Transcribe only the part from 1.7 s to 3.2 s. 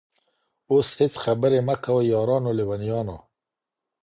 كوی يارانو ليـونيانـو